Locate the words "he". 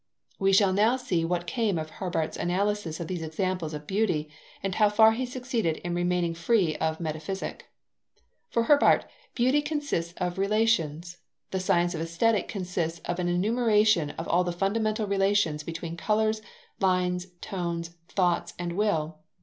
5.11-5.27